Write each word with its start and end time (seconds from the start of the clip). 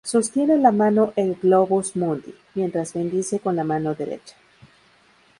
Sostiene 0.03 0.55
en 0.55 0.63
la 0.63 0.71
mano 0.71 1.13
el 1.15 1.35
"globus 1.35 1.95
mundi" 1.95 2.33
mientras 2.55 2.95
bendice 2.95 3.39
con 3.39 3.55
la 3.55 3.63
mano 3.63 3.93
derecha. 3.93 4.35